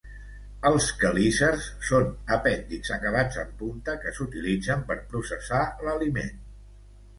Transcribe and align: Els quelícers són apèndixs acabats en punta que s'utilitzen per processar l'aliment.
Els 0.69 0.85
quelícers 1.01 1.67
són 1.89 2.07
apèndixs 2.37 2.95
acabats 2.97 3.39
en 3.43 3.53
punta 3.61 3.97
que 4.07 4.15
s'utilitzen 4.17 4.83
per 4.91 4.99
processar 5.15 5.63
l'aliment. 5.87 6.37